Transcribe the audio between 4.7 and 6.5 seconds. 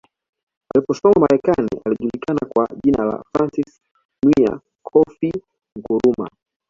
Kofi Nkrumah